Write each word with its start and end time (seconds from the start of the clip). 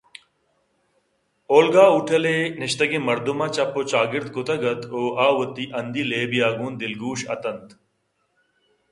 اولگا 1.51 1.85
ہوٹل 1.93 2.23
ءِ 2.35 2.37
نشتگیں 2.59 3.05
مردماں 3.07 3.49
چپ 3.55 3.73
ءُ 3.79 3.89
چاگردکُتگ 3.91 4.63
اَت 4.69 4.81
ءُآ 4.99 5.27
وتی 5.37 5.63
ہندی 5.75 6.03
لیبے 6.09 6.39
ءَ 6.47 6.57
گوں 6.57 6.71
دلگوش 6.79 7.19
اِت 7.31 7.43
اَنت 7.49 7.67